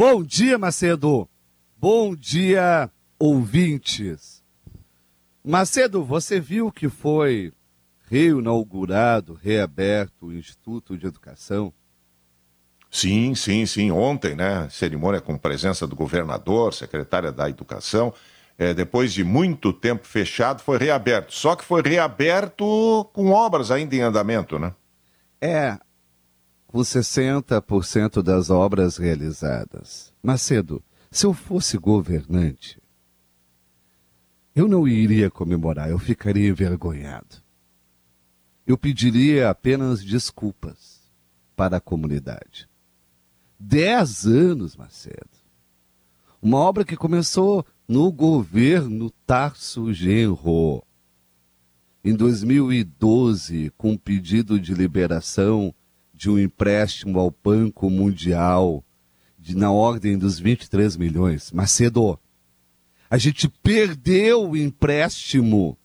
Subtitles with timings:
[0.00, 1.28] Bom dia, Macedo.
[1.76, 4.44] Bom dia, ouvintes.
[5.44, 7.52] Macedo, você viu que foi
[8.08, 11.72] reinaugurado, reaberto o Instituto de Educação?
[12.88, 13.90] Sim, sim, sim.
[13.90, 14.68] Ontem, né?
[14.70, 18.14] Cerimônia com presença do governador, secretária da Educação.
[18.56, 21.34] É, depois de muito tempo fechado, foi reaberto.
[21.34, 24.72] Só que foi reaberto com obras ainda em andamento, né?
[25.40, 25.76] É,
[26.68, 30.12] com 60% das obras realizadas.
[30.22, 32.80] Macedo, se eu fosse governante,
[34.54, 37.42] eu não iria comemorar, eu ficaria envergonhado.
[38.66, 41.00] Eu pediria apenas desculpas
[41.56, 42.68] para a comunidade.
[43.58, 45.38] Dez anos, Macedo.
[46.40, 50.84] Uma obra que começou no governo Tarso Genro.
[52.04, 55.74] Em 2012, com pedido de liberação
[56.18, 58.84] de um empréstimo ao Banco Mundial
[59.38, 61.50] de, na ordem dos 23 milhões.
[61.50, 62.18] Macedo,
[63.08, 65.78] a gente perdeu o empréstimo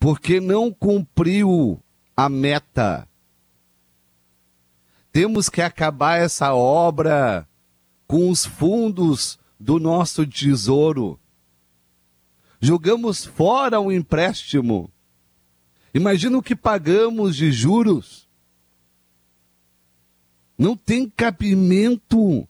[0.00, 1.80] porque não cumpriu
[2.16, 3.06] a meta
[5.14, 7.48] temos que acabar essa obra
[8.04, 11.20] com os fundos do nosso tesouro.
[12.60, 14.90] Jogamos fora o empréstimo.
[15.94, 18.23] Imagina o que pagamos de juros.
[20.56, 22.46] Não tem cabimento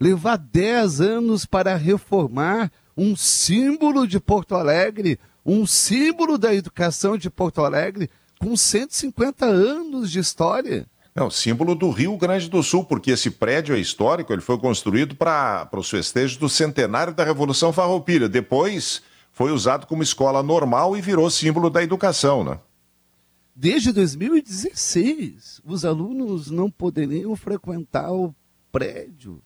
[0.00, 7.30] levar 10 anos para reformar um símbolo de Porto Alegre, um símbolo da educação de
[7.30, 10.86] Porto Alegre, com 150 anos de história.
[11.14, 14.58] É o símbolo do Rio Grande do Sul, porque esse prédio é histórico, ele foi
[14.58, 18.28] construído para os festejos do centenário da Revolução Farroupilha.
[18.28, 19.00] Depois
[19.32, 22.58] foi usado como escola normal e virou símbolo da educação, né?
[23.56, 28.34] Desde 2016, os alunos não poderiam frequentar o
[28.72, 29.40] prédio.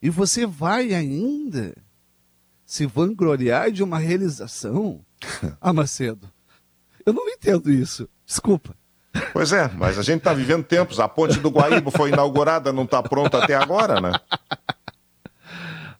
[0.00, 1.74] E você vai ainda
[2.64, 5.04] se vangloriar de uma realização?
[5.60, 6.30] ah, Macedo,
[7.04, 8.08] eu não entendo isso.
[8.24, 8.76] Desculpa.
[9.32, 11.00] Pois é, mas a gente está vivendo tempos.
[11.00, 14.12] A ponte do Guaíba foi inaugurada, não está pronta até agora, né?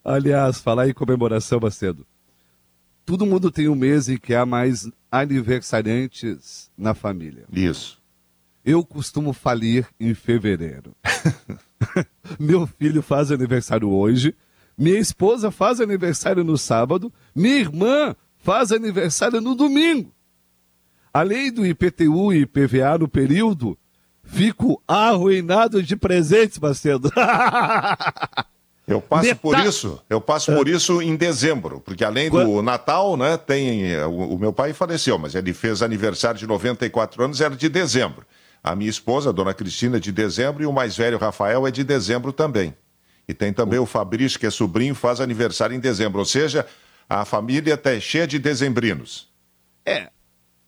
[0.05, 2.07] Aliás, falar em comemoração, Macedo.
[3.09, 7.47] Todo mundo tem um mês em que há mais aniversariantes na família.
[7.51, 8.03] Isso.
[8.63, 10.95] Eu costumo falir em fevereiro.
[12.39, 14.35] Meu filho faz aniversário hoje,
[14.77, 20.13] minha esposa faz aniversário no sábado, minha irmã faz aniversário no domingo.
[21.11, 23.79] Além do IPTU e IPVA no período,
[24.23, 27.11] fico arruinado de presentes, Macedo.
[28.89, 29.41] Eu passo Metade...
[29.41, 34.35] por isso, eu passo por isso em dezembro, porque além do Natal, né, tem o,
[34.35, 38.25] o, meu pai faleceu, mas ele fez aniversário de 94 anos, era de dezembro.
[38.65, 41.71] A minha esposa, a dona Cristina, é de dezembro, e o mais velho, Rafael, é
[41.71, 42.75] de dezembro também.
[43.29, 46.19] E tem também o Fabrício, que é sobrinho, faz aniversário em dezembro.
[46.19, 46.67] Ou seja,
[47.09, 49.29] a família está cheia de dezembrinos.
[49.85, 50.09] É,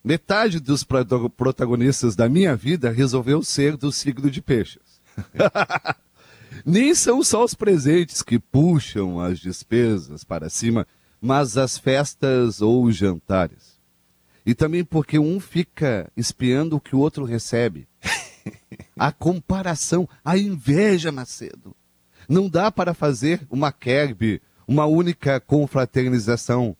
[0.03, 4.99] Metade dos protagonistas da minha vida resolveu ser do signo de peixes.
[6.65, 10.87] Nem são só os presentes que puxam as despesas para cima,
[11.21, 13.79] mas as festas ou os jantares.
[14.45, 17.87] E também porque um fica espiando o que o outro recebe.
[18.97, 21.75] A comparação, a inveja, Macedo.
[22.27, 26.75] Não dá para fazer uma kerb, uma única confraternização.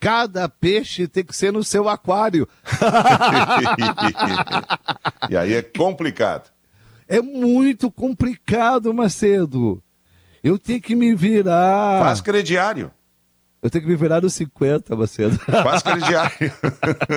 [0.00, 2.48] Cada peixe tem que ser no seu aquário.
[5.28, 6.50] e aí é complicado.
[7.08, 9.82] É muito complicado, Macedo.
[10.44, 12.00] Eu tenho que me virar.
[12.04, 12.92] Faz crediário.
[13.60, 15.36] Eu tenho que me virar nos 50, Macedo.
[15.38, 16.52] Faz crediário.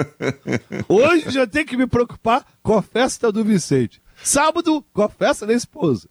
[0.90, 4.02] Hoje já tenho que me preocupar com a festa do Vicente.
[4.24, 6.10] Sábado, com a festa da esposa.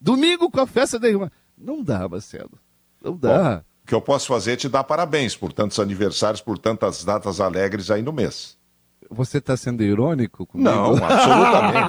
[0.00, 1.30] Domingo, com a festa da irmã.
[1.56, 2.58] Não dá, Macedo.
[3.02, 3.56] Não dá.
[3.56, 7.40] Bom, que eu posso fazer é te dar parabéns por tantos aniversários, por tantas datas
[7.40, 8.56] alegres aí no mês.
[9.10, 10.70] Você está sendo irônico comigo?
[10.70, 11.88] Não, absolutamente.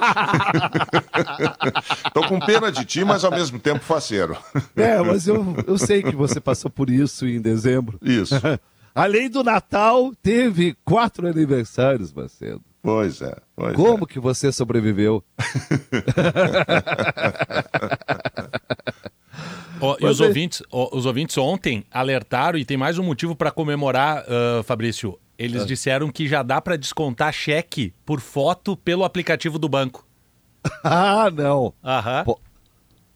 [2.06, 4.36] Estou com pena de ti, mas ao mesmo tempo faceiro.
[4.76, 7.98] É, mas eu, eu sei que você passou por isso em dezembro.
[8.02, 8.34] Isso.
[8.94, 12.62] Além do Natal, teve quatro aniversários, Macedo.
[12.80, 13.34] Pois é.
[13.56, 14.06] Pois Como é.
[14.06, 15.24] que você sobreviveu?
[19.80, 23.50] Oh, e os ouvintes, oh, os ouvintes ontem alertaram, e tem mais um motivo para
[23.50, 25.18] comemorar, uh, Fabrício.
[25.38, 25.64] Eles é.
[25.64, 30.06] disseram que já dá para descontar cheque por foto pelo aplicativo do banco.
[30.82, 31.74] ah, não.
[31.82, 32.24] Aham.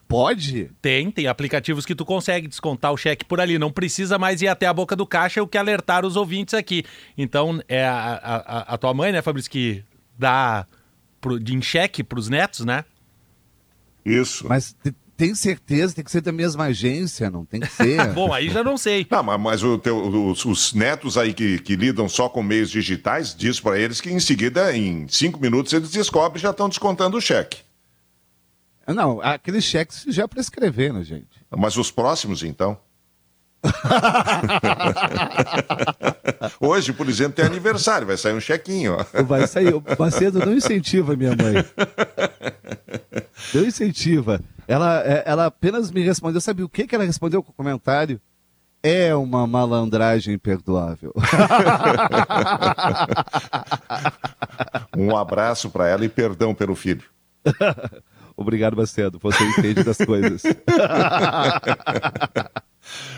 [0.09, 0.70] Pode?
[0.81, 3.59] Tem, tem aplicativos que tu consegue descontar o cheque por ali.
[3.59, 6.55] Não precisa mais ir até a boca do caixa, é o que alertaram os ouvintes
[6.55, 6.82] aqui.
[7.17, 9.85] Então, é a, a, a tua mãe, né, Fabrício, que
[10.19, 10.67] dá
[11.21, 12.87] pro, de em cheque pros netos, né?
[14.05, 14.49] Isso.
[14.49, 14.75] Mas
[15.19, 18.06] tem certeza, tem que ser da mesma agência, não tem que ser.
[18.15, 19.05] Bom, aí já não sei.
[19.11, 22.70] Não, mas, mas o teu, os, os, netos aí que, que, lidam só com meios
[22.70, 26.69] digitais, diz para eles que em seguida, em cinco minutos, eles descobrem e já estão
[26.69, 27.59] descontando o cheque.
[28.87, 31.26] Não, aqueles cheques já prescreveram, gente.
[31.50, 32.79] Mas os próximos, então?
[36.61, 38.94] Hoje, por exemplo, tem aniversário, vai sair um chequinho.
[38.94, 39.05] Ó.
[39.25, 39.75] Vai sair.
[39.75, 41.64] O Macedo não incentiva minha mãe.
[43.53, 44.41] Não incentiva.
[44.69, 46.43] Ela, é, ela apenas me respondeu.
[46.43, 48.20] Sabe o que, que ela respondeu com o comentário?
[48.82, 51.15] É uma malandragem imperdoável.
[54.97, 57.05] um abraço para ela e perdão pelo filho.
[58.37, 59.19] Obrigado, Macedo.
[59.20, 60.43] Você entende das coisas.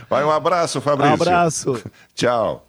[0.08, 1.11] Vai, um abraço, Fabrício.
[1.11, 1.82] Um abraço.
[2.14, 2.64] Tchau.